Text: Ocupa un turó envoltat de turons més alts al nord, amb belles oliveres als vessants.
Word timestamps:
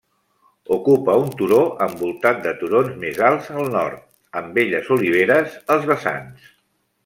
Ocupa 0.77 1.17
un 1.23 1.27
turó 1.41 1.59
envoltat 1.87 2.41
de 2.47 2.55
turons 2.63 2.91
més 3.03 3.21
alts 3.29 3.53
al 3.61 3.69
nord, 3.77 4.03
amb 4.41 4.53
belles 4.59 4.93
oliveres 4.99 5.63
als 5.77 5.89
vessants. 5.95 6.53